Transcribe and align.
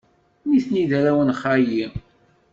Nitni 0.49 0.83
d 0.89 0.91
arraw 0.97 1.19
n 1.23 1.31
xali. 1.41 1.83